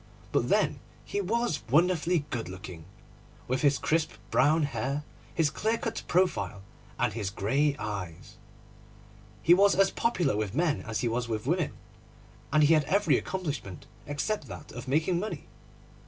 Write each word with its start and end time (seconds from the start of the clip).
But 0.31 0.49
then 0.49 0.79
he 1.05 1.21
was 1.21 1.61
wonderfully 1.69 2.25
good 2.31 2.49
looking, 2.49 2.85
with 3.47 3.61
his 3.61 3.77
crisp 3.77 4.13
brown 4.31 4.63
hair, 4.63 5.03
his 5.35 5.51
clear 5.51 5.77
cut 5.77 6.01
profile, 6.07 6.63
and 6.97 7.13
his 7.13 7.29
grey 7.29 7.75
eyes. 7.77 8.37
He 9.43 9.53
was 9.53 9.75
as 9.75 9.91
popular 9.91 10.35
with 10.35 10.55
men 10.55 10.81
as 10.87 11.01
he 11.01 11.07
was 11.07 11.27
with 11.29 11.45
women 11.45 11.73
and 12.51 12.63
he 12.63 12.73
had 12.73 12.85
every 12.85 13.15
accomplishment 13.15 13.85
except 14.07 14.47
that 14.47 14.71
of 14.71 14.87
making 14.87 15.19
money. 15.19 15.45